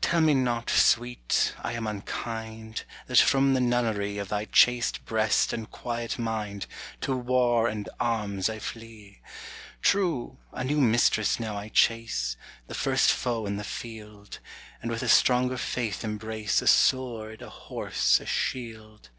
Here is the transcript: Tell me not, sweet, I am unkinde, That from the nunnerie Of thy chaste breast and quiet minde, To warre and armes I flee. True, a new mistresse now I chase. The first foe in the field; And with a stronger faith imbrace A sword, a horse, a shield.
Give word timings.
Tell 0.00 0.20
me 0.20 0.34
not, 0.34 0.70
sweet, 0.70 1.52
I 1.60 1.72
am 1.72 1.84
unkinde, 1.88 2.84
That 3.08 3.18
from 3.18 3.54
the 3.54 3.60
nunnerie 3.60 4.18
Of 4.20 4.28
thy 4.28 4.44
chaste 4.44 5.04
breast 5.04 5.52
and 5.52 5.68
quiet 5.68 6.16
minde, 6.16 6.66
To 7.00 7.16
warre 7.16 7.66
and 7.66 7.88
armes 7.98 8.48
I 8.48 8.60
flee. 8.60 9.20
True, 9.82 10.38
a 10.52 10.62
new 10.62 10.80
mistresse 10.80 11.40
now 11.40 11.56
I 11.56 11.70
chase. 11.70 12.36
The 12.68 12.74
first 12.76 13.10
foe 13.10 13.46
in 13.46 13.56
the 13.56 13.64
field; 13.64 14.38
And 14.80 14.92
with 14.92 15.02
a 15.02 15.08
stronger 15.08 15.56
faith 15.58 16.04
imbrace 16.04 16.62
A 16.62 16.68
sword, 16.68 17.42
a 17.42 17.50
horse, 17.50 18.20
a 18.20 18.26
shield. 18.26 19.10